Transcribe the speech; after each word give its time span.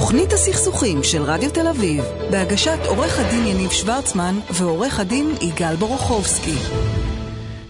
תוכנית 0.00 0.32
הסכסוכים 0.32 1.02
של 1.02 1.22
רדיו 1.22 1.50
תל 1.50 1.68
אביב, 1.68 2.04
בהגשת 2.30 2.78
עורך 2.86 3.18
הדין 3.18 3.46
יניב 3.46 3.70
שוורצמן 3.70 4.34
ועורך 4.50 5.00
הדין 5.00 5.30
יגאל 5.40 5.76
בורוכובסקי. 5.76 6.54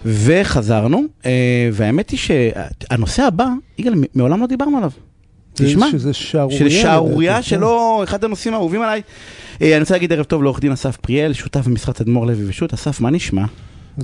וחזרנו, 0.05 1.03
אה, 1.25 1.69
והאמת 1.73 2.09
היא 2.09 2.19
שהנושא 2.19 3.23
הבא, 3.23 3.47
יגאל, 3.77 3.93
מעולם 4.15 4.41
לא 4.41 4.47
דיברנו 4.47 4.77
עליו. 4.77 4.91
תשמע, 5.53 5.91
שזה 5.91 6.13
שערורייה. 6.13 6.59
שזה 6.59 6.81
שערורייה 6.81 7.33
לדעתי, 7.33 7.49
שלא, 7.49 8.01
אחד 8.03 8.23
הנושאים 8.23 8.53
האהובים 8.53 8.81
עליי. 8.81 9.01
אה, 9.61 9.71
אני 9.71 9.79
רוצה 9.79 9.93
להגיד 9.93 10.13
ערב 10.13 10.23
טוב 10.25 10.43
לעורך 10.43 10.59
דין 10.59 10.71
אסף 10.71 10.97
פריאל, 10.97 11.33
שותף 11.33 11.67
במשרד 11.67 11.95
תדמור 11.95 12.27
לוי 12.27 12.49
ושות'. 12.49 12.73
אסף, 12.73 13.01
מה 13.01 13.09
נשמע? 13.09 13.45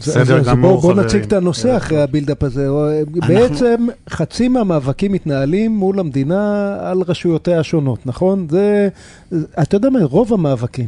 זה- 0.01 0.11
בסדר 0.21 0.39
גמור, 0.43 0.69
בואו 0.71 0.81
בוא 0.81 0.91
חברים. 0.93 1.05
נציג 1.05 1.23
את 1.23 1.33
הנושא 1.33 1.77
אחרי 1.77 2.01
הבילדאפ 2.01 2.43
הזה. 2.43 2.67
בעצם 3.27 3.87
חצי 4.09 4.47
מהמאבקים 4.47 5.11
מתנהלים 5.11 5.71
מול 5.71 5.99
המדינה 5.99 6.41
על 6.81 7.01
רשויותיה 7.07 7.59
השונות, 7.59 7.99
נכון? 8.05 8.47
זה, 8.49 8.89
אתה 9.61 9.75
יודע 9.75 9.89
מה, 9.89 9.99
רוב 10.03 10.33
המאבקים. 10.33 10.87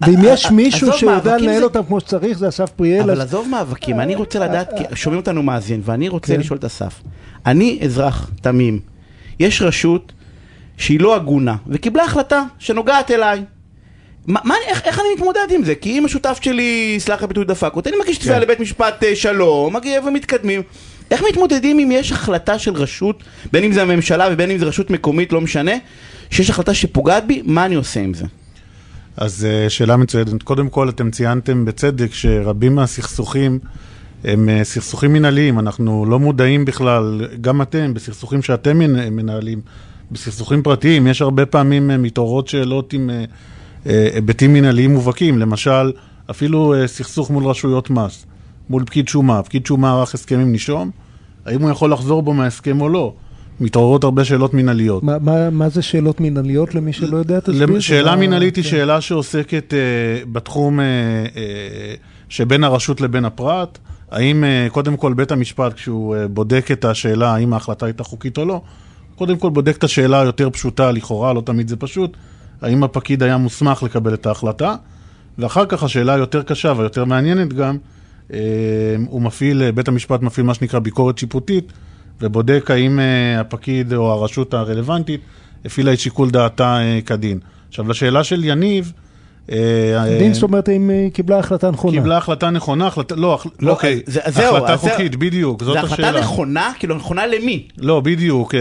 ואם 0.00 0.18
יש 0.24 0.50
מישהו 0.50 0.88
עזוב, 0.88 0.98
שיודע 1.00 1.14
מאבקים 1.30 1.48
לנהל 1.48 1.64
אותם 1.64 1.80
כמו 1.88 2.00
שצריך, 2.00 2.38
זה 2.38 2.48
אסף 2.48 2.70
פריאל. 2.70 3.10
אבל 3.10 3.20
עזוב 3.20 3.48
מאבקים, 3.48 4.00
אני 4.00 4.14
רוצה 4.14 4.38
לדעת, 4.38 4.70
שומעים 4.94 5.20
אותנו 5.20 5.42
מאזין, 5.42 5.80
ואני 5.84 6.08
רוצה 6.08 6.34
כן. 6.34 6.40
לשאול 6.40 6.58
את 6.58 6.64
אסף. 6.64 7.00
אני 7.46 7.78
אזרח 7.84 8.30
תמים, 8.42 8.80
יש 9.40 9.62
רשות 9.62 10.12
שהיא 10.76 11.00
לא 11.00 11.16
הגונה, 11.16 11.56
וקיבלה 11.66 12.04
החלטה 12.04 12.42
שנוגעת 12.58 13.10
אליי. 13.10 13.44
מה, 14.26 14.54
איך, 14.66 14.82
איך 14.84 14.98
אני 14.98 15.08
מתמודד 15.16 15.46
עם 15.50 15.64
זה? 15.64 15.74
כי 15.74 15.98
אם 15.98 16.04
השותף 16.04 16.38
שלי, 16.42 16.96
סלח 16.98 17.22
הביטוי 17.22 17.44
דפק 17.44 17.72
אותי, 17.76 17.88
אני 17.88 17.96
מגיש 18.04 18.18
תביעה 18.18 18.36
כן. 18.36 18.42
לבית 18.42 18.60
משפט 18.60 19.04
אה, 19.04 19.16
שלום, 19.16 19.76
מגיע 19.76 20.00
ומתקדמים. 20.06 20.62
איך 21.10 21.22
מתמודדים 21.30 21.78
אם 21.78 21.90
יש 21.92 22.12
החלטה 22.12 22.58
של 22.58 22.74
רשות, 22.74 23.22
בין 23.52 23.64
אם 23.64 23.72
זה 23.72 23.82
הממשלה 23.82 24.28
ובין 24.30 24.50
אם 24.50 24.58
זה 24.58 24.64
רשות 24.64 24.90
מקומית, 24.90 25.32
לא 25.32 25.40
משנה, 25.40 25.72
שיש 26.30 26.50
החלטה 26.50 26.74
שפוגעת 26.74 27.26
בי, 27.26 27.42
מה 27.44 27.66
אני 27.66 27.74
עושה 27.74 28.00
עם 28.00 28.14
זה? 28.14 28.24
אז 29.16 29.44
אה, 29.50 29.70
שאלה 29.70 29.96
מצוינת. 29.96 30.42
קודם 30.42 30.68
כל, 30.68 30.88
אתם 30.88 31.10
ציינתם 31.10 31.64
בצדק 31.64 32.14
שרבים 32.14 32.74
מהסכסוכים 32.74 33.58
הם 34.24 34.48
אה, 34.48 34.64
סכסוכים 34.64 35.12
מנהליים. 35.12 35.58
אנחנו 35.58 36.06
לא 36.06 36.18
מודעים 36.18 36.64
בכלל, 36.64 37.20
גם 37.40 37.62
אתם, 37.62 37.94
בסכסוכים 37.94 38.42
שאתם 38.42 38.78
מנ- 38.78 39.08
מנהלים, 39.10 39.60
בסכסוכים 40.12 40.62
פרטיים, 40.62 41.06
יש 41.06 41.22
הרבה 41.22 41.46
פעמים 41.46 42.02
מתעוררות 42.02 42.48
שאלות 42.48 42.92
עם 42.92 43.10
אה, 43.10 43.14
אה, 43.16 43.24
היבטים 43.84 44.52
מנהליים 44.52 44.92
מובהקים. 44.94 45.38
למשל, 45.38 45.92
אפילו 46.30 46.74
אה, 46.74 46.86
סכסוך 46.86 47.30
מול 47.30 47.44
רשויות 47.46 47.90
מס, 47.90 48.26
מול 48.70 48.84
פקיד 48.84 49.08
שומה. 49.08 49.42
פקיד 49.42 49.66
שומה 49.66 49.92
ערך 49.92 50.14
הסכם 50.14 50.38
עם 50.40 50.52
נישום, 50.52 50.90
האם 51.46 51.62
הוא 51.62 51.70
יכול 51.70 51.92
לחזור 51.92 52.22
בו 52.22 52.34
מההסכם 52.34 52.80
או 52.80 52.88
לא? 52.88 53.14
מתעוררות 53.60 54.04
הרבה 54.04 54.24
שאלות 54.24 54.54
מנהליות. 54.54 55.02
מה- 55.02 55.18
מה- 55.18 55.50
מה 55.50 55.68
זה 55.68 55.82
שאלות 55.82 56.20
מנהליות 56.20 56.74
למי 56.74 56.92
שלא 56.92 57.16
יודע? 57.16 57.40
תסביר. 57.40 57.80
שאלה 57.80 58.16
מנהלית 58.16 58.56
היא 58.56 58.64
כן. 58.64 58.70
שאלה 58.70 59.00
שעוסקת 59.00 59.74
אה, 59.74 59.78
בתחום 60.32 60.80
אה, 60.80 60.84
אה, 61.36 61.94
שבין 62.28 62.64
הרשות 62.64 63.00
לבין 63.00 63.24
הפרט. 63.24 63.78
האם 64.10 64.44
אה, 64.44 64.66
קודם 64.70 64.96
כל 64.96 65.12
בית 65.14 65.32
המשפט, 65.32 65.72
כשהוא 65.74 66.16
אה, 66.16 66.28
בודק 66.28 66.68
את 66.72 66.84
השאלה 66.84 67.34
האם 67.34 67.52
ההחלטה 67.52 67.86
הייתה 67.86 68.04
חוקית 68.04 68.38
או 68.38 68.44
לא, 68.44 68.60
קודם 69.16 69.36
כל 69.38 69.50
בודק 69.50 69.76
את 69.78 69.84
השאלה 69.84 70.20
היותר 70.20 70.50
פשוטה, 70.50 70.92
לכאורה, 70.92 71.32
לא 71.32 71.40
תמיד 71.40 71.68
זה 71.68 71.76
פשוט, 71.76 72.16
האם 72.62 72.84
הפקיד 72.84 73.22
היה 73.22 73.36
מוסמך 73.36 73.82
לקבל 73.82 74.14
את 74.14 74.26
ההחלטה, 74.26 74.74
ואחר 75.38 75.66
כך 75.66 75.82
השאלה 75.82 76.14
היותר 76.14 76.42
קשה 76.42 76.72
והיותר 76.76 77.04
מעניינת 77.04 77.52
גם, 77.52 77.76
אה, 78.32 78.38
הוא 79.06 79.22
מפעיל, 79.22 79.62
אה, 79.62 79.72
בית 79.72 79.88
המשפט 79.88 80.22
מפעיל 80.22 80.46
מה 80.46 80.54
שנקרא 80.54 80.78
ביקורת 80.78 81.18
שיפוטית, 81.18 81.72
ובודק 82.20 82.70
האם 82.70 83.00
אה, 83.00 83.40
הפקיד 83.40 83.94
או 83.94 84.12
הרשות 84.12 84.54
הרלוונטית 84.54 85.20
הפעילה 85.64 85.92
את 85.92 85.98
שיקול 85.98 86.30
דעתה 86.30 86.78
כדין. 87.06 87.38
עכשיו, 87.68 87.88
לשאלה 87.88 88.24
של 88.24 88.44
יניב, 88.44 88.92
דין, 90.18 90.34
זאת 90.34 90.42
אומרת, 90.42 90.68
אם 90.68 90.90
היא 90.90 91.10
קיבלה 91.12 91.38
החלטה 91.38 91.70
נכונה. 91.70 91.92
קיבלה 91.92 92.16
החלטה 92.16 92.50
נכונה, 92.50 92.86
החלטה, 92.86 93.14
לא, 93.14 93.38
לא, 93.60 93.70
אוקיי, 93.70 94.00
זה- 94.06 94.20
זהו, 94.28 94.56
החלטה. 94.56 94.76
חוקית, 94.76 95.16
בדיוק, 95.16 95.62
זאת 95.64 95.72
זו 95.80 95.86
השאלה. 95.86 96.08
החלטה 96.08 96.20
נכונה? 96.24 96.72
כאילו, 96.78 96.94
נכונה 96.96 97.26
למי? 97.26 97.68
לא, 97.78 98.00
בדיוק. 98.00 98.54
אה, 98.54 98.60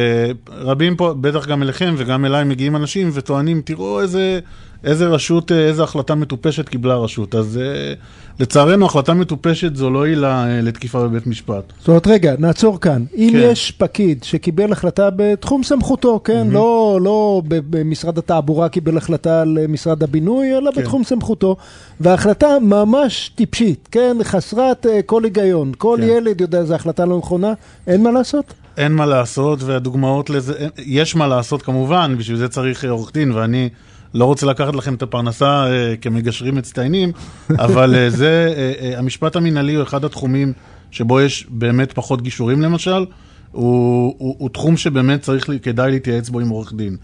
רבים 0.51 0.95
פה, 0.95 1.13
בטח 1.21 1.47
גם 1.47 1.63
אליכם 1.63 1.95
וגם 1.97 2.25
אליי 2.25 2.43
מגיעים 2.43 2.75
אנשים 2.75 3.09
וטוענים, 3.13 3.61
תראו 3.65 4.01
איזה, 4.01 4.39
איזה 4.83 5.07
רשות, 5.07 5.51
אה, 5.51 5.57
איזה 5.67 5.83
החלטה 5.83 6.15
מטופשת 6.15 6.69
קיבלה 6.69 6.93
הרשות. 6.93 7.35
אז 7.35 7.59
אה, 7.63 7.93
לצערנו, 8.39 8.85
החלטה 8.85 9.13
מטופשת 9.13 9.75
זו 9.75 9.89
לא 9.89 10.05
עילה 10.05 10.45
אה, 10.47 10.61
לתקיפה 10.61 11.03
בבית 11.03 11.27
משפט. 11.27 11.73
זאת 11.79 11.87
אומרת, 11.87 12.07
רגע, 12.07 12.33
נעצור 12.39 12.79
כאן. 12.81 13.03
אם 13.15 13.29
כן. 13.31 13.37
יש 13.51 13.71
פקיד 13.71 14.23
שקיבל 14.23 14.71
החלטה 14.71 15.09
בתחום 15.15 15.63
סמכותו, 15.63 16.19
כן? 16.23 16.47
לא, 16.51 16.99
לא 17.03 17.41
ב- 17.47 17.59
במשרד 17.77 18.17
התעבורה 18.17 18.69
קיבל 18.69 18.97
החלטה 18.97 19.41
על 19.41 19.57
משרד 19.69 20.03
הבינוי, 20.03 20.57
אלא 20.57 20.71
כן. 20.77 20.83
בתחום 20.83 21.03
סמכותו, 21.03 21.55
וההחלטה 21.99 22.47
ממש 22.61 23.31
טיפשית, 23.35 23.87
כן? 23.91 24.17
חסרת 24.23 24.85
אה, 24.85 25.01
כל 25.01 25.23
היגיון. 25.23 25.71
כל 25.77 25.97
כן. 26.01 26.07
ילד 26.07 26.41
יודע 26.41 26.63
שזו 26.63 26.75
החלטה 26.75 27.05
לא 27.05 27.17
נכונה, 27.17 27.53
אין 27.87 28.03
מה 28.03 28.11
לעשות? 28.11 28.53
אין 28.77 28.91
מה 28.91 29.05
לעשות, 29.05 29.63
והדוגמאות 29.63 30.29
לזה, 30.29 30.53
אין- 30.53 30.69
יש 30.77 31.15
מה 31.15 31.27
לעשות 31.27 31.61
כמובן, 31.61 32.15
בשביל 32.17 32.37
זה 32.37 32.47
צריך 32.47 32.85
אה, 32.85 32.89
עורך 32.89 33.13
דין, 33.13 33.31
ואני 33.31 33.69
לא 34.13 34.25
רוצה 34.25 34.45
לקחת 34.45 34.75
לכם 34.75 34.93
את 34.93 35.01
הפרנסה 35.01 35.65
אה, 35.67 35.93
כמגשרים 36.01 36.55
מצטיינים, 36.55 37.11
אבל 37.65 37.95
אה, 37.95 38.09
זה, 38.09 38.53
אה, 38.57 38.73
אה, 38.91 38.99
המשפט 38.99 39.35
המינהלי 39.35 39.73
הוא 39.75 39.83
אחד 39.83 40.05
התחומים 40.05 40.53
שבו 40.91 41.21
יש 41.21 41.47
באמת 41.49 41.91
פחות 41.93 42.21
גישורים 42.21 42.61
למשל, 42.61 43.05
הוא, 43.51 44.15
הוא, 44.17 44.35
הוא 44.37 44.49
תחום 44.49 44.77
שבאמת 44.77 45.21
צריך, 45.21 45.49
כדאי 45.61 45.91
להתייעץ 45.91 46.29
בו 46.29 46.39
עם 46.39 46.49
עורך 46.49 46.73
דין. 46.73 46.97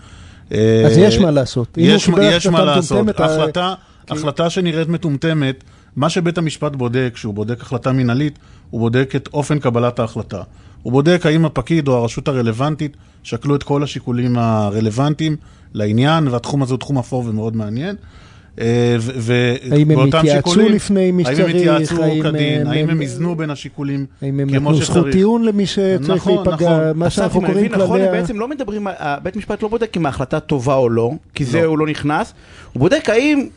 אה, 0.53 0.83
אז 0.85 0.97
יש 0.97 1.17
מה 1.17 1.31
לעשות. 1.31 1.77
יש, 1.77 2.07
יש 2.21 2.47
מה 2.47 2.57
החלטה 2.57 2.75
לעשות. 2.75 2.97
מטומטמת, 2.97 3.19
ה- 3.19 3.25
החלטה, 3.25 3.73
החלטה 4.09 4.49
שנראית 4.49 4.87
מטומטמת, 4.89 5.63
מה 5.95 6.09
שבית 6.09 6.37
המשפט 6.37 6.75
בודק, 6.75 7.11
כשהוא 7.13 7.33
בודק 7.33 7.61
החלטה 7.61 7.91
מינהלית, 7.91 8.39
הוא 8.69 8.79
בודק 8.81 9.13
את 9.15 9.29
אופן 9.33 9.59
קבלת 9.59 9.99
ההחלטה. 9.99 10.41
הוא 10.83 10.91
בודק 10.93 11.25
האם 11.25 11.45
הפקיד 11.45 11.87
או 11.87 11.97
הרשות 11.97 12.27
הרלוונטית 12.27 12.97
שקלו 13.23 13.55
את 13.55 13.63
כל 13.63 13.83
השיקולים 13.83 14.37
הרלוונטיים 14.37 15.35
לעניין, 15.73 16.27
והתחום 16.27 16.63
הזה 16.63 16.73
הוא 16.73 16.79
תחום 16.79 16.97
אפור 16.97 17.23
ומאוד 17.27 17.55
מעניין. 17.55 17.95
אה, 18.61 18.95
האם 19.71 19.91
הם 19.91 19.99
התייעצו 19.99 20.69
לפני 20.69 21.11
מי 21.11 21.23
האם 21.25 21.35
שצריך, 21.35 21.49
הם 21.49 21.55
התייעצו 21.55 22.03
האם 22.03 22.23
כדין, 22.23 22.67
האם 22.67 22.89
הם- 22.89 23.01
איזנו 23.01 23.35
בין 23.35 23.49
השיקולים 23.49 24.05
האם 24.21 24.39
הם 24.39 24.49
כמו 24.49 24.71
נתנו 24.71 24.75
זכות 24.83 24.95
שצריך. 24.97 25.15
טיעון 25.15 25.43
למי 25.43 25.65
שצריך 25.65 26.09
נכון, 26.27 26.35
להיפגע, 26.35 26.53
נכון. 26.69 26.97
מה 26.99 27.07
אסף, 27.07 27.15
שאנחנו 27.15 27.41
קוראים 27.41 27.71
נכון, 27.71 27.87
כללי... 27.87 28.03
הם 28.03 28.09
ה- 28.09 28.11
בעצם 28.11 28.39
לא 28.39 28.47
מדברים, 28.47 28.87
בית 29.23 29.35
משפט 29.35 29.63
לא 29.63 29.69
בודק 29.69 29.97
אם 29.97 30.05
ההחלטה 30.05 30.39
טובה 30.39 30.75
או 30.75 30.89
לא, 30.89 31.11
כי 31.35 31.45
זה 31.45 31.65
הוא 31.65 31.77
לא 31.77 31.87
נכנס, 31.87 32.33
הוא 32.73 32.79
בודק 32.79 33.09
האם 33.09 33.47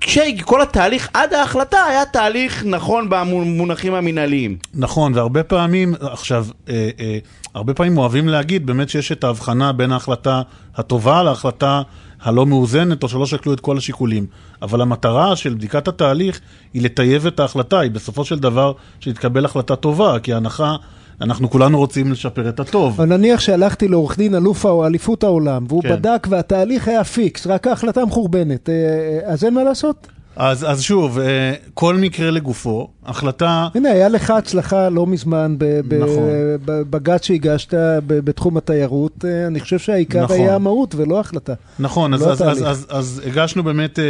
שכל 0.00 0.62
התהליך 0.62 1.08
עד 1.14 1.32
ההחלטה 1.34 1.84
היה 1.84 2.04
תהליך 2.04 2.64
נכון 2.66 3.06
במונחים 3.10 3.94
המינהליים. 3.94 4.56
נכון, 4.74 5.14
והרבה 5.14 5.42
פעמים, 5.42 5.94
עכשיו, 6.00 6.46
אה, 6.68 6.88
אה, 7.00 7.18
הרבה 7.54 7.74
פעמים 7.74 7.98
אוהבים 7.98 8.28
להגיד 8.28 8.66
באמת 8.66 8.88
שיש 8.88 9.12
את 9.12 9.24
ההבחנה 9.24 9.72
בין 9.72 9.92
ההחלטה 9.92 10.42
הטובה 10.76 11.22
להחלטה 11.22 11.82
הלא 12.22 12.46
מאוזנת, 12.46 13.02
או 13.02 13.08
שלא 13.08 13.26
שקלו 13.26 13.52
את 13.52 13.60
כל 13.60 13.78
השיקולים. 13.78 14.26
אבל 14.62 14.80
המטרה 14.80 15.36
של 15.36 15.54
בדיקת 15.54 15.88
התהליך 15.88 16.40
היא 16.74 16.82
לטייב 16.82 17.26
את 17.26 17.40
ההחלטה, 17.40 17.80
היא 17.80 17.90
בסופו 17.90 18.24
של 18.24 18.38
דבר 18.38 18.72
שתתקבל 19.00 19.44
החלטה 19.44 19.76
טובה, 19.76 20.18
כי 20.22 20.32
ההנחה, 20.32 20.76
אנחנו 21.20 21.50
כולנו 21.50 21.78
רוצים 21.78 22.12
לשפר 22.12 22.48
את 22.48 22.60
הטוב. 22.60 23.00
אבל 23.00 23.16
נניח 23.16 23.40
שהלכתי 23.40 23.88
לעורך 23.88 24.18
דין 24.18 24.34
אלוף 24.34 24.86
אליפות 24.86 25.24
העולם, 25.24 25.64
והוא 25.68 25.82
כן. 25.82 25.88
בדק 25.88 26.26
והתהליך 26.30 26.88
היה 26.88 27.04
פיקס, 27.04 27.46
רק 27.46 27.66
ההחלטה 27.66 28.04
מחורבנת, 28.04 28.68
אה, 28.68 28.74
אה, 28.74 29.32
אז 29.32 29.44
אין 29.44 29.54
מה 29.54 29.64
לעשות? 29.64 30.06
אז, 30.38 30.70
אז 30.70 30.82
שוב, 30.82 31.18
אה, 31.18 31.52
כל 31.74 31.96
מקרה 31.96 32.30
לגופו, 32.30 32.88
החלטה... 33.04 33.68
הנה, 33.74 33.90
היה 33.90 34.08
לך 34.08 34.30
הצלחה 34.30 34.88
לא 34.88 35.06
מזמן 35.06 35.56
נכון. 36.00 36.28
בבג"ץ 36.64 37.24
שהגשת 37.24 37.74
ב- 37.74 38.18
בתחום 38.18 38.56
התיירות, 38.56 39.24
אה, 39.24 39.46
אני 39.46 39.60
חושב 39.60 39.78
שהעיקר 39.78 40.24
נכון. 40.24 40.36
היה 40.36 40.54
המהות 40.54 40.94
ולא 40.94 41.16
ההחלטה. 41.16 41.54
נכון, 41.78 42.14
אז, 42.14 42.22
לא 42.22 42.32
אז, 42.32 42.42
אז. 42.42 42.62
אז, 42.66 42.86
אז 42.90 43.22
הגשנו 43.26 43.62
באמת 43.62 43.98
אה, 43.98 44.04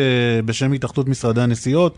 בשם 0.45 0.73
התאחדות 0.73 1.09
משרדי 1.09 1.41
הנסיעות 1.41 1.95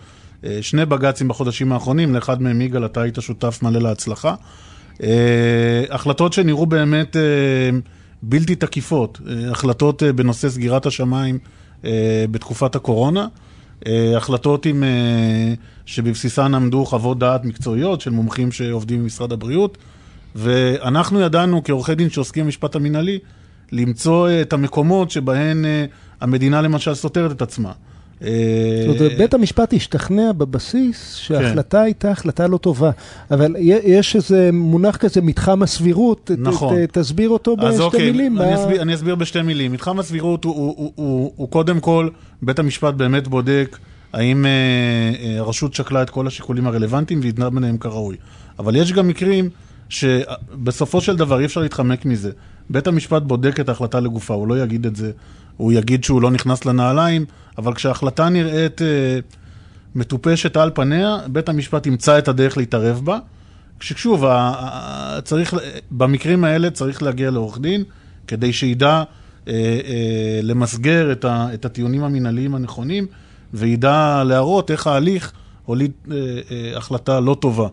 שני 0.61 0.87
בג"צים 0.87 1.29
בחודשים 1.29 1.73
האחרונים, 1.73 2.15
לאחד 2.15 2.43
מהם 2.43 2.61
יגאל, 2.61 2.85
אתה 2.85 3.03
היית 3.03 3.19
שותף 3.21 3.59
מלא 3.63 3.81
להצלחה. 3.81 4.35
החלטות 5.91 6.33
שנראו 6.33 6.67
באמת 6.67 7.17
בלתי 8.23 8.55
תקיפות, 8.55 9.21
החלטות 9.51 10.03
בנושא 10.03 10.49
סגירת 10.49 10.87
השמיים 10.87 11.39
בתקופת 12.31 12.77
הקורונה, 12.77 13.27
החלטות 14.17 14.67
עם, 14.67 14.85
אה, 14.85 15.55
שבבסיסן 15.87 16.55
עמדו 16.55 16.85
חוות 16.85 17.19
דעת 17.19 17.45
מקצועיות 17.45 18.01
של 18.01 18.11
מומחים 18.11 18.53
שעובדים 18.53 19.03
במשרד 19.03 19.33
הבריאות, 19.33 19.79
ואנחנו 20.35 21.21
ידענו 21.21 21.65
כעורכי 21.65 21.95
דין 21.95 22.11
שעוסקים 22.11 22.45
במשפט 22.45 22.77
המינהלי, 22.77 23.19
למצוא 23.73 24.29
אה, 24.29 24.41
את 24.41 24.53
המקומות 24.53 25.11
שבהן 25.11 25.65
אה, 25.65 25.85
המדינה 26.21 26.63
למשל 26.63 26.95
סותרת 26.95 27.33
את 27.33 27.43
עצמה. 27.43 27.73
זאת 28.21 29.01
אומרת, 29.01 29.19
בית 29.19 29.35
המשפט 29.35 29.75
השתכנע 29.75 30.33
בבסיס 30.33 31.15
שההחלטה 31.15 31.83
הייתה 31.83 32.11
החלטה 32.11 32.47
לא 32.47 32.59
טובה, 32.59 32.91
אבל 33.31 33.57
יש 33.61 34.17
איזה 34.17 34.51
מונח 34.53 34.97
כזה, 34.97 35.21
מתחם 35.21 35.63
הסבירות, 35.63 36.31
נכון. 36.39 36.87
תסביר 36.93 37.29
אותו 37.29 37.57
בשתי 37.57 37.83
אוקיי, 37.83 38.11
מילים. 38.11 38.39
אני, 38.81 38.95
אסביר, 38.95 39.15
בשתי 39.15 39.43
מילים. 39.43 39.73
מתחם 39.73 39.99
הסבירות 39.99 40.45
הוא, 40.45 41.49
קודם 41.51 41.81
כל, 41.81 42.09
בית 42.43 42.59
המשפט 42.59 42.95
באמת 42.95 43.29
בודק 43.29 43.79
האם 44.13 44.47
אה, 44.47 44.51
אה, 44.51 45.39
הרשות 45.39 45.75
שקלה 45.75 46.03
את 46.03 46.11
כל 46.11 46.27
השיקולים 46.27 46.67
הרלוונטיים 46.67 47.21
והתנהג 47.23 47.55
ביניהם 47.55 47.79
כראוי. 47.79 48.17
אבל 48.59 48.77
יש 48.77 48.93
גם 48.93 49.09
מקרים 49.09 49.51
שבסופו 49.89 51.01
של 51.01 51.17
דבר 51.17 51.41
אי 51.41 51.45
אפשר 51.45 51.61
להתחמק 51.61 52.05
מזה. 52.05 52.31
בית 52.71 52.87
המשפט 52.87 53.23
בודק 53.23 53.61
את 53.61 53.69
ההחלטה 53.69 54.01
לגופה, 54.01 54.35
הוא 54.35 54.49
לא 54.49 54.63
יגיד 54.63 54.87
את 54.87 54.97
זה, 54.97 55.11
הוא 55.57 55.73
יגיד 55.73 56.05
שהוא 56.05 56.23
לא 56.23 56.31
נכנס 56.31 56.65
לנעליים, 56.65 57.25
אבל 57.59 57.75
כשההחלטה 57.75 58.29
נראית 58.29 58.83
אה, 58.83 58.87
מטופשת 59.95 60.57
על 60.57 60.71
פניה, 60.75 61.19
בית 61.27 61.49
המשפט 61.49 61.87
ימצא 61.87 62.19
את 62.19 62.29
הדרך 62.29 62.57
להתערב 62.57 63.01
בה. 63.05 63.19
ששוב, 63.81 64.25
ה- 64.25 64.31
ה- 64.33 65.21
צריך, 65.21 65.55
במקרים 65.91 66.45
האלה 66.45 66.71
צריך 66.71 67.03
להגיע 67.03 67.31
לעורך 67.31 67.59
דין 67.61 67.85
כדי 68.27 68.53
שידע 68.53 69.03
אה, 69.49 69.53
אה, 69.53 70.41
למסגר 70.43 71.13
את, 71.13 71.25
ה, 71.25 71.47
את 71.55 71.65
הטיעונים 71.65 72.05
המינהליים 72.05 72.55
הנכונים 72.55 73.07
וידע 73.55 74.23
להראות 74.27 74.71
איך 74.71 74.87
ההליך 74.87 75.33
הוליד 75.65 75.93
אה, 76.11 76.17
אה, 76.51 76.77
החלטה 76.77 77.21
לא 77.21 77.37
טובה. 77.41 77.69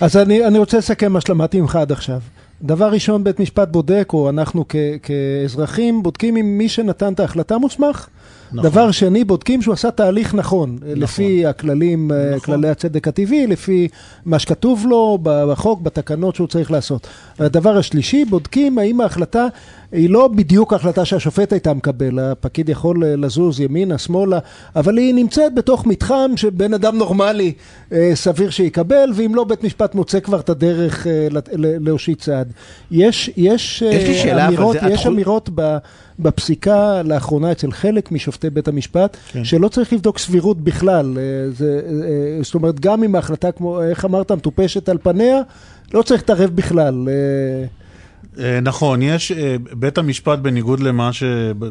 אז 0.00 0.16
אני, 0.16 0.46
אני 0.46 0.58
רוצה 0.58 0.78
לסכם 0.78 1.12
מה 1.12 1.20
שלמדתי 1.20 1.60
ממך 1.60 1.76
עד 1.76 1.92
עכשיו. 1.92 2.20
דבר 2.62 2.92
ראשון, 2.92 3.24
בית 3.24 3.40
משפט 3.40 3.68
בודק, 3.68 4.08
או 4.12 4.28
אנחנו 4.28 4.64
כ, 4.68 4.76
כאזרחים 5.02 6.02
בודקים 6.02 6.36
אם 6.36 6.58
מי 6.58 6.68
שנתן 6.68 7.12
את 7.12 7.20
ההחלטה 7.20 7.58
מוסמך. 7.58 8.08
נכון. 8.52 8.70
דבר 8.70 8.90
שני, 8.90 9.24
בודקים 9.24 9.62
שהוא 9.62 9.72
עשה 9.72 9.90
תהליך 9.90 10.34
נכון, 10.34 10.76
נכון. 10.80 10.88
לפי 11.02 11.46
הכללים, 11.46 12.08
נכון. 12.08 12.34
נכון. 12.36 12.40
כללי 12.54 12.68
הצדק 12.68 13.08
הטבעי, 13.08 13.46
לפי 13.46 13.88
מה 14.26 14.38
שכתוב 14.38 14.86
לו 14.88 15.18
בחוק, 15.22 15.80
בתקנות 15.80 16.34
שהוא 16.34 16.48
צריך 16.48 16.70
לעשות. 16.70 17.06
הדבר 17.38 17.76
השלישי, 17.76 18.24
בודקים 18.24 18.78
האם 18.78 19.00
ההחלטה 19.00 19.46
היא 19.92 20.10
לא 20.10 20.28
בדיוק 20.28 20.72
ההחלטה 20.72 21.04
שהשופט 21.04 21.52
הייתה 21.52 21.74
מקבל, 21.74 22.18
הפקיד 22.18 22.68
יכול 22.68 23.04
לזוז 23.06 23.60
ימינה, 23.60 23.98
שמאלה, 23.98 24.38
אבל 24.76 24.96
היא 24.98 25.14
נמצאת 25.14 25.54
בתוך 25.54 25.86
מתחם 25.86 26.30
שבן 26.36 26.74
אדם 26.74 26.96
נורמלי 26.98 27.52
אה, 27.92 28.10
סביר 28.14 28.50
שיקבל, 28.50 29.10
ואם 29.14 29.34
לא, 29.34 29.44
בית 29.44 29.64
משפט 29.64 29.94
מוצא 29.94 30.20
כבר 30.20 30.40
את 30.40 30.48
הדרך 30.50 31.06
אה, 31.06 31.28
להושיט 31.56 32.20
צעד. 32.20 32.52
יש, 32.90 33.30
יש, 33.36 33.82
יש 33.82 34.26
אה, 34.26 34.46
אמירות, 34.48 34.72
זה- 34.80 34.86
יש 34.88 35.00
התחול- 35.00 35.12
אמירות 35.12 35.50
בפסיקה 36.18 37.02
לאחרונה 37.02 37.52
אצל 37.52 37.70
חלק 37.72 38.11
משופטי 38.12 38.50
בית 38.50 38.68
המשפט, 38.68 39.16
כן. 39.32 39.44
שלא 39.44 39.68
צריך 39.68 39.92
לבדוק 39.92 40.18
סבירות 40.18 40.60
בכלל. 40.60 41.18
אה, 41.18 41.50
זה, 41.50 41.80
אה, 41.86 42.42
זאת 42.42 42.54
אומרת, 42.54 42.80
גם 42.80 43.04
אם 43.04 43.14
ההחלטה, 43.14 43.52
כמו, 43.52 43.82
איך 43.82 44.04
אמרת, 44.04 44.32
מטופשת 44.32 44.88
על 44.88 44.98
פניה, 45.02 45.40
לא 45.94 46.02
צריך 46.02 46.20
להתערב 46.20 46.50
בכלל. 46.50 47.08
אה, 47.08 47.64
אה, 48.44 48.60
נכון, 48.60 49.02
יש, 49.02 49.32
אה, 49.32 49.56
בית 49.72 49.98
המשפט 49.98 50.38
בניגוד 50.38 50.80
למה 50.80 51.12
ש... 51.12 51.22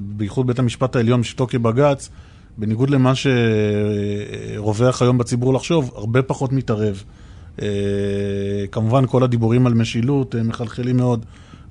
בייחוד 0.02 0.48
בית 0.48 0.60
המשפט 0.60 0.96
העליון 0.96 1.22
בשבתו 1.22 1.48
כבג"ץ, 1.48 2.10
בניגוד 2.58 2.90
למה 2.90 3.14
שרווח 3.16 5.02
היום 5.02 5.18
בציבור 5.18 5.54
לחשוב, 5.54 5.92
הרבה 5.96 6.22
פחות 6.22 6.54
מתערב. 6.54 7.04
אה, 7.62 7.68
כמובן 8.72 9.06
כל 9.08 9.24
הדיבורים 9.24 9.68
על 9.68 9.74
משילות 9.74 10.36
אה, 10.36 10.44
מחלחלים 10.44 10.98
מאוד 10.98 11.26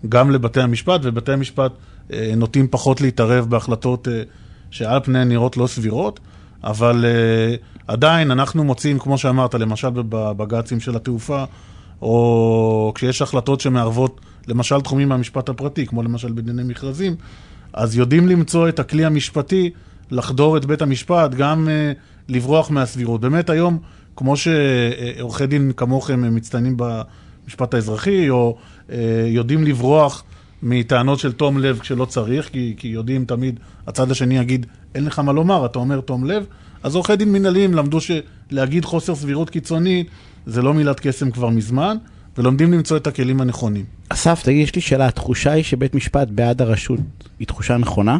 גם 0.09 0.31
לבתי 0.31 0.61
המשפט, 0.61 1.01
ובתי 1.03 1.33
המשפט 1.33 1.73
אה, 2.13 2.33
נוטים 2.37 2.69
פחות 2.71 3.01
להתערב 3.01 3.51
בהחלטות 3.51 4.09
אה, 4.09 4.23
שעל 4.71 5.01
פניהן 5.01 5.29
נראות 5.29 5.57
לא 5.57 5.67
סבירות, 5.67 6.21
אבל 6.65 7.05
אה, 7.05 7.55
עדיין 7.87 8.31
אנחנו 8.31 8.65
מוצאים, 8.65 8.99
כמו 8.99 9.19
שאמרת, 9.19 9.55
למשל 9.55 9.91
בבג"צים 9.95 10.81
של 10.81 10.97
התעופה, 10.97 11.45
או 12.03 12.93
כשיש 12.95 13.23
החלטות 13.23 13.61
שמערבות 13.61 14.21
למשל 14.49 14.81
תחומים 14.81 15.09
מהמשפט 15.09 15.49
הפרטי, 15.49 15.87
כמו 15.87 16.03
למשל 16.03 16.33
בדיני 16.33 16.63
מכרזים, 16.63 17.17
אז 17.73 17.97
יודעים 17.97 18.29
למצוא 18.29 18.69
את 18.69 18.79
הכלי 18.79 19.05
המשפטי 19.05 19.71
לחדור 20.11 20.57
את 20.57 20.65
בית 20.65 20.83
המשפט, 20.83 21.35
גם 21.35 21.69
uh, 21.69 21.99
לברוח 22.29 22.71
מהסבירות. 22.71 23.21
באמת 23.21 23.51
היום, 23.51 23.79
כמו 24.17 24.35
שעורכי 24.37 25.47
דין 25.47 25.73
כמוכם 25.77 26.35
מצטיינים 26.35 26.77
במשפט 26.77 27.75
האזרחי, 27.75 28.31
או 28.31 28.57
uh, 28.89 28.93
יודעים 29.27 29.65
לברוח 29.65 30.25
מטענות 30.63 31.19
של 31.19 31.33
תום 31.33 31.59
לב 31.59 31.79
כשלא 31.79 32.05
צריך, 32.05 32.49
כי, 32.49 32.75
כי 32.77 32.89
יודעים 32.89 33.25
תמיד, 33.25 33.61
הצד 33.87 34.11
השני 34.11 34.39
יגיד, 34.39 34.67
אין 34.95 35.05
לך 35.05 35.19
מה 35.19 35.33
לומר, 35.33 35.67
אתה 35.67 35.79
אומר 35.79 36.01
תום 36.01 36.25
לב, 36.25 36.47
אז 36.83 36.95
עורכי 36.95 37.17
דין 37.17 37.33
מנהליים 37.33 37.75
למדו 37.75 37.99
שלהגיד 38.01 38.85
חוסר 38.85 39.15
סבירות 39.15 39.51
קיצונית 39.51 40.07
זה 40.47 40.63
לא 40.63 40.75
מילת 40.75 41.01
קסם 41.01 41.31
כבר 41.31 41.49
מזמן, 41.49 41.97
ולומדים 42.39 42.73
למצוא 42.73 42.97
את 42.97 43.07
הכלים 43.07 43.41
הנכונים. 43.41 43.85
אסף, 44.09 44.43
תגיד, 44.43 44.63
יש 44.63 44.75
לי 44.75 44.81
שאלה, 44.81 45.07
התחושה 45.07 45.53
היא 45.53 45.65
שבית 45.65 45.95
משפט 45.95 46.29
בעד 46.29 46.63
הרשות 46.63 47.01
היא 47.39 47.47
תחושה 47.47 47.77
נכונה? 47.77 48.19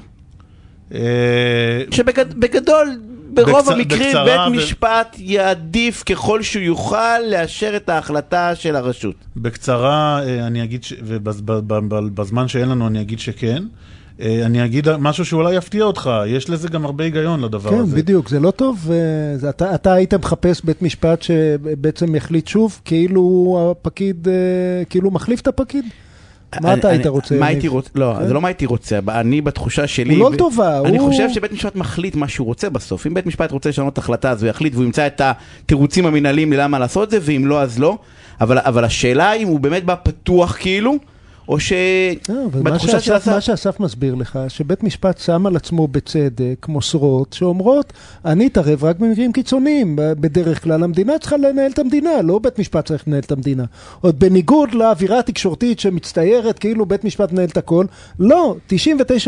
אה, 0.95 1.83
שבגדול, 1.91 3.01
ברוב 3.35 3.67
בקצ- 3.69 3.73
המקרים 3.73 4.03
בקצרה 4.03 4.25
בית 4.25 4.41
ו- 4.49 4.51
משפט 4.57 5.17
יעדיף 5.19 6.03
ככל 6.07 6.43
שהוא 6.43 6.63
יוכל 6.63 7.19
לאשר 7.31 7.77
את 7.77 7.89
ההחלטה 7.89 8.55
של 8.55 8.77
הרשות. 8.77 9.15
בקצרה, 9.37 10.21
אה, 10.27 10.47
אני 10.47 10.65
אגיד, 10.65 10.85
ש- 10.85 10.95
ובזמן 11.03 12.49
שאין 12.49 12.69
לנו 12.69 12.87
אני 12.87 13.01
אגיד 13.01 13.19
שכן. 13.19 13.63
אה, 14.21 14.43
אני 14.47 14.65
אגיד 14.65 14.97
משהו 14.99 15.25
שאולי 15.25 15.55
יפתיע 15.55 15.85
אותך, 15.85 16.11
יש 16.27 16.51
לזה 16.51 16.69
גם 16.69 16.85
הרבה 16.85 17.05
היגיון 17.05 17.41
לדבר 17.41 17.71
כן, 17.71 17.79
הזה. 17.79 17.97
בדיוק, 17.97 18.29
זה 18.29 18.41
לא 18.41 18.51
טוב. 18.51 18.91
אה, 18.91 18.97
זה, 19.39 19.49
אתה, 19.49 19.75
אתה 19.75 19.93
היית 19.93 20.15
מחפש 20.15 20.61
בית 20.65 20.83
משפט 20.83 21.23
שבעצם 21.23 22.15
יחליט 22.15 22.47
שוב, 22.47 22.81
כאילו 22.85 23.59
הפקיד, 23.81 24.29
כאילו 24.91 25.11
מחליף 25.11 25.41
את 25.41 25.49
הפקיד? 25.49 25.85
מה 26.63 26.75
אתה 26.75 26.89
היית 26.89 27.07
רוצה? 27.07 27.35
מה? 27.39 27.47
הייתי 27.47 27.69
רוצה? 27.69 27.91
לא, 27.95 28.15
כן? 28.21 28.27
זה 28.27 28.35
לא 28.35 28.41
מה 28.41 28.49
הייתי 28.49 28.67
רוצה, 28.67 28.99
אני 29.09 29.41
בתחושה 29.41 29.87
שלי... 29.87 30.15
הוא 30.15 30.21
לא 30.21 30.27
ו- 30.27 30.33
לטובה, 30.33 30.81
אני 30.85 30.99
הוא- 30.99 31.09
חושב 31.11 31.29
שבית 31.35 31.53
משפט 31.53 31.77
מחליט 31.77 32.15
מה 32.17 32.29
שהוא 32.29 32.47
רוצה 32.47 32.71
בסוף. 32.71 33.07
אם 33.07 33.15
בית 33.15 33.27
משפט 33.27 33.53
רוצה 33.53 33.69
לשנות 33.69 33.99
החלטה 33.99 34.31
אז 34.31 34.43
הוא 34.43 34.51
יחליט 34.51 34.75
והוא 34.75 34.85
ימצא 34.85 35.07
את 35.07 35.21
התירוצים 35.25 36.07
המנהליים 36.07 36.53
ללמה 36.53 36.79
לעשות 36.79 37.05
את 37.05 37.11
זה, 37.11 37.19
ואם 37.23 37.47
לא 37.47 37.63
אז 37.63 37.79
לא. 37.79 37.99
אבל 38.41 38.85
השאלה 38.85 39.33
אם 39.33 39.49
הוא 39.49 39.61
באמת 39.61 39.85
בא 39.85 39.95
פתוח 40.03 40.57
כאילו, 40.61 40.95
או 41.51 41.57
לא, 42.29 42.45
אבל 42.47 42.63
מה 42.63 42.79
שבתחושה 42.79 43.01
של 43.01 43.13
שאסף, 43.13 43.29
מה 43.29 43.39
אסף... 43.39 43.47
שאסף 43.47 43.81
מסביר 43.81 44.15
לך, 44.15 44.39
שבית 44.49 44.83
משפט 44.83 45.19
שם 45.19 45.47
על 45.47 45.57
עצמו 45.57 45.89
בצדק 45.89 46.67
מוסרות 46.69 47.33
שאומרות, 47.33 47.93
אני 48.25 48.47
אתערב 48.47 48.85
רק 48.85 48.99
במקרים 48.99 49.33
קיצוניים. 49.33 49.97
בדרך 49.97 50.63
כלל 50.63 50.85
המדינה 50.85 51.19
צריכה 51.19 51.37
לנהל 51.37 51.71
את 51.71 51.79
המדינה, 51.79 52.23
לא 52.23 52.39
בית 52.39 52.59
משפט 52.59 52.87
צריך 52.87 53.09
לנהל 53.09 53.21
את 53.21 53.33
המדינה. 53.33 53.65
עוד 54.01 54.19
בניגוד 54.19 54.75
לאווירה 54.75 55.19
התקשורתית 55.19 55.81
שמצטיירת 55.81 56.59
כאילו 56.59 56.87
בית 56.87 57.05
משפט 57.05 57.33
מנהל 57.33 57.49
את 57.49 57.57
הכל, 57.57 57.85
לא, 58.19 58.57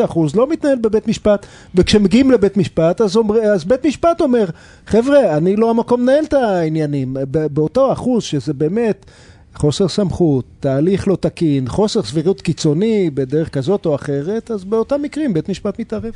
99% 0.09 0.21
לא 0.35 0.49
מתנהל 0.49 0.79
בבית 0.79 1.09
משפט, 1.09 1.47
וכשמגיעים 1.75 2.31
לבית 2.31 2.57
משפט, 2.57 3.01
אז, 3.01 3.17
אומר, 3.17 3.41
אז 3.41 3.65
בית 3.65 3.87
משפט 3.87 4.21
אומר, 4.21 4.45
חבר'ה, 4.87 5.37
אני 5.37 5.57
לא 5.57 5.71
המקום 5.71 6.03
לנהל 6.03 6.25
את 6.25 6.33
העניינים. 6.33 7.17
באותו 7.31 7.93
אחוז 7.93 8.23
שזה 8.23 8.53
באמת... 8.53 9.07
חוסר 9.55 9.89
סמכות, 9.89 10.45
תהליך 10.61 11.09
לא 11.09 11.17
תקין, 11.21 11.69
חוסר 11.69 12.03
סבירות 12.03 12.43
קיצוני 12.43 13.11
בדרך 13.15 13.49
כזאת 13.49 13.87
או 13.87 13.95
אחרת, 13.95 14.51
אז 14.51 14.65
באותם 14.65 15.03
מקרים 15.03 15.35
בית 15.35 15.49
משפט 15.49 15.79
מתערב. 15.79 16.13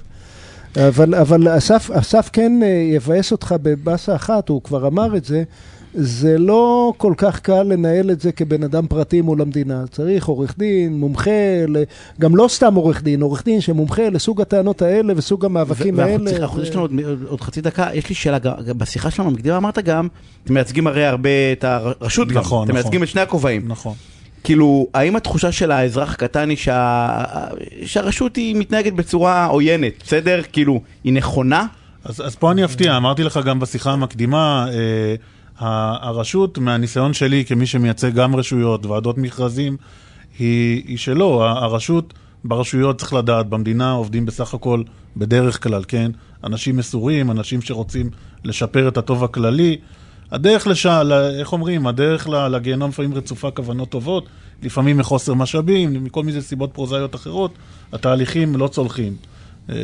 אבל, 0.76 1.14
אבל 1.14 1.56
אסף, 1.56 1.90
אסף 1.90 2.30
כן 2.32 2.52
אה, 2.62 2.68
יבאס 2.68 3.32
אותך 3.32 3.54
בבאסה 3.62 4.14
אחת, 4.14 4.48
הוא 4.48 4.62
כבר 4.62 4.86
אמר 4.86 5.16
את 5.16 5.24
זה, 5.24 5.42
זה 5.98 6.38
לא 6.38 6.92
כל 6.96 7.14
כך 7.16 7.40
קל 7.40 7.62
לנהל 7.62 8.10
את 8.10 8.20
זה 8.20 8.32
כבן 8.32 8.62
אדם 8.62 8.86
פרטי 8.86 9.20
מול 9.20 9.40
המדינה. 9.42 9.84
צריך 9.90 10.26
עורך 10.26 10.54
דין, 10.58 11.00
מומחה, 11.00 11.30
גם 12.20 12.36
לא 12.36 12.46
סתם 12.48 12.74
עורך 12.74 13.02
דין, 13.02 13.22
עורך 13.22 13.44
דין 13.44 13.60
שמומחה 13.60 14.08
לסוג 14.08 14.40
הטענות 14.40 14.82
האלה 14.82 15.12
וסוג 15.16 15.44
המאבקים 15.44 16.00
האלה. 16.00 16.30
אנחנו- 16.36 16.58
ו- 16.60 16.62
יש 16.62 16.70
לנו 16.70 16.80
עוד- 16.80 16.92
עוד 17.28 17.40
חצי 17.40 17.60
דקה, 17.60 17.88
יש 17.94 18.08
לי 18.08 18.14
שאלה, 18.14 18.38
בשיחה 18.66 19.10
שלנו 19.10 19.28
המקדימה 19.28 19.56
אמרת 19.56 19.78
גם, 19.78 20.08
אתם 20.44 20.54
מייצגים 20.54 20.86
הרי 20.86 21.06
הרבה 21.06 21.30
את 21.52 21.64
הרשות 21.64 22.28
גם, 22.28 22.38
נכון, 22.38 22.64
אתם 22.64 22.72
נכון. 22.72 22.82
מייצגים 22.82 23.02
את 23.02 23.08
שני 23.08 23.20
הכובעים. 23.20 23.62
נכון. 23.68 23.94
כאילו, 24.44 24.86
האם 24.94 25.16
התחושה 25.16 25.52
של 25.52 25.70
האזרח 25.70 26.12
הקטן 26.12 26.48
היא 26.48 26.56
שה... 26.56 27.08
שהרשות 27.84 28.36
היא 28.36 28.56
מתנהגת 28.56 28.92
בצורה 28.92 29.46
עוינת, 29.46 29.92
בסדר? 30.04 30.40
כאילו, 30.52 30.80
היא 31.04 31.12
נכונה? 31.12 31.66
אז, 32.04 32.20
אז 32.26 32.34
פה 32.36 32.50
אני 32.52 32.64
אפתיע, 32.64 32.96
אמרתי 32.96 33.22
לך 33.22 33.40
גם 33.46 33.60
בשיחה 33.60 33.92
המקדימה, 33.92 34.66
אה, 34.72 35.14
הרשות, 35.58 36.58
מהניסיון 36.58 37.12
שלי 37.12 37.44
כמי 37.44 37.66
שמייצג 37.66 38.14
גם 38.14 38.36
רשויות, 38.36 38.86
ועדות 38.86 39.18
מכרזים, 39.18 39.76
היא, 40.38 40.82
היא 40.86 40.98
שלא, 40.98 41.48
הרשות 41.48 42.14
ברשויות 42.44 42.98
צריך 42.98 43.12
לדעת, 43.12 43.48
במדינה 43.48 43.92
עובדים 43.92 44.26
בסך 44.26 44.54
הכל 44.54 44.82
בדרך 45.16 45.62
כלל, 45.62 45.84
כן? 45.88 46.10
אנשים 46.44 46.76
מסורים, 46.76 47.30
אנשים 47.30 47.62
שרוצים 47.62 48.10
לשפר 48.44 48.88
את 48.88 48.96
הטוב 48.96 49.24
הכללי. 49.24 49.76
הדרך 50.30 50.66
לש... 50.66 50.86
ל... 50.86 51.12
איך 51.12 51.52
אומרים? 51.52 51.86
הדרך 51.86 52.28
לגיהנום 52.28 52.90
לפעמים 52.90 53.14
רצופה 53.14 53.50
כוונות 53.50 53.88
טובות, 53.88 54.26
לפעמים 54.62 54.96
מחוסר 54.96 55.34
משאבים, 55.34 56.04
מכל 56.04 56.22
מיני 56.22 56.42
סיבות 56.42 56.70
פרוזאיות 56.72 57.14
אחרות, 57.14 57.50
התהליכים 57.92 58.56
לא 58.56 58.68
צולחים. 58.68 59.16
אה, 59.70 59.76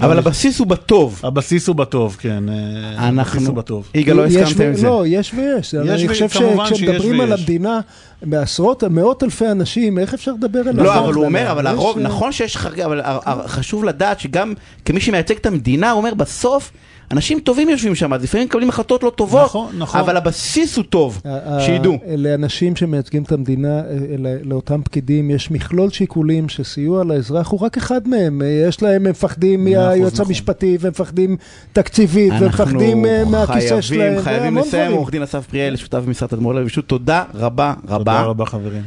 אבל 0.00 0.18
הבסיס 0.18 0.58
הוא 0.58 0.66
בטוב. 0.66 1.20
הבסיס 1.22 1.68
הוא 1.68 1.76
בטוב, 1.76 2.16
כן. 2.20 2.48
אה, 2.48 2.54
הבסיס 2.54 3.08
אנחנו... 3.08 3.46
הוא 3.46 3.56
בטוב. 3.56 3.88
יגאל, 3.94 4.16
לא 4.16 4.26
יש 4.26 4.36
הסכמת 4.36 4.66
עם 4.66 4.74
זה. 4.74 4.86
לא, 4.86 5.04
יש 5.06 5.34
ויש. 5.34 5.74
אני 5.74 6.06
ו- 6.06 6.08
חושב 6.08 6.28
כמובן 6.28 6.66
שיש 6.66 6.78
שכשמדברים 6.78 7.20
על 7.20 7.30
ויש. 7.30 7.40
המדינה, 7.40 7.80
בעשרות, 8.22 8.84
מאות 8.84 9.22
אלפי 9.22 9.48
אנשים, 9.48 9.98
איך 9.98 10.14
אפשר 10.14 10.32
לדבר 10.32 10.58
על 10.58 10.76
לא, 10.82 10.98
אבל 10.98 11.14
הוא 11.14 11.24
אומר? 11.24 11.52
אבל 11.52 11.64
יש, 11.66 11.70
הרוב, 11.70 11.98
אה, 11.98 12.02
נכון 12.02 12.32
שיש 12.32 12.56
חריגה, 12.56 12.84
אבל 12.86 13.02
חשוב 13.46 13.84
לדעת 13.84 14.20
שגם 14.20 14.54
כמי 14.84 15.00
שמייצג 15.00 15.36
את 15.36 15.46
המדינה, 15.46 15.90
הוא 15.90 15.98
אומר, 15.98 16.14
בסוף, 16.14 16.70
אנשים 17.12 17.40
טובים 17.40 17.68
יושבים 17.68 17.94
שם, 17.94 18.12
אז 18.12 18.22
לפעמים 18.22 18.46
מקבלים 18.46 18.68
החלטות 18.68 19.02
לא 19.02 19.10
טובות, 19.16 19.44
נכון, 19.44 19.68
נכון. 19.78 20.00
אבל 20.00 20.16
הבסיס 20.16 20.76
הוא 20.76 20.84
טוב, 20.84 21.22
ה- 21.24 21.56
ה- 21.56 21.60
שידעו. 21.60 21.98
לאנשים 22.16 22.76
שמייצגים 22.76 23.22
את 23.22 23.32
המדינה, 23.32 23.78
אה, 23.78 23.82
אלה- 24.14 24.34
לאותם 24.44 24.80
פקידים, 24.84 25.30
יש 25.30 25.50
מכלול 25.50 25.90
שיקולים 25.90 26.48
שסיוע 26.48 27.04
לאזרח 27.04 27.48
הוא 27.48 27.60
רק 27.60 27.76
אחד 27.76 28.08
מהם. 28.08 28.42
אה, 28.42 28.64
יש 28.68 28.82
להם, 28.82 29.06
הם 29.06 29.10
מפחדים 29.10 29.64
מהיועץ 29.64 30.12
נכון. 30.12 30.26
המשפטי, 30.26 30.76
והם 30.80 30.90
מפחדים 30.90 31.36
תקציבית, 31.72 32.32
והם 32.32 32.44
מפחדים 32.48 33.04
אה, 33.06 33.24
מהכיסא 33.24 33.80
שלהם, 33.80 34.22
חייבים 34.22 34.44
והמון 34.44 34.68
לסיים. 34.68 34.92
עורך 34.92 35.10
דין 35.10 35.22
אסף 35.22 35.46
פריאל, 35.46 35.76
שותף 35.76 35.98
במשרד 36.06 36.28
תדמור 36.28 36.54
לב, 36.54 36.68
תודה 36.86 37.24
רבה 37.34 37.74
רבה. 37.88 37.98
תודה 37.98 38.22
רבה, 38.22 38.46
חברים. 38.46 38.82